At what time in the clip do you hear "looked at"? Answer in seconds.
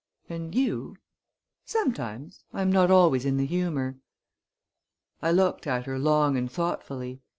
5.31-5.85